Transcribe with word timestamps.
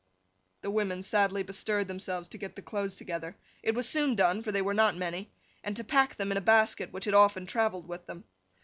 The 0.61 0.71
women 0.71 1.03
sadly 1.03 1.43
bestirred 1.43 1.87
themselves 1.87 2.27
to 2.29 2.39
get 2.39 2.55
the 2.55 2.63
clothes 2.63 2.95
together—it 2.95 3.75
was 3.75 3.87
soon 3.87 4.15
done, 4.15 4.41
for 4.41 4.51
they 4.51 4.59
were 4.63 4.73
not 4.73 4.97
many—and 4.97 5.75
to 5.75 5.83
pack 5.83 6.15
them 6.15 6.31
in 6.31 6.37
a 6.37 6.41
basket 6.41 6.91
which 6.91 7.05
had 7.05 7.13
often 7.13 7.45
travelled 7.45 7.87
with 7.87 8.07
them. 8.07 8.23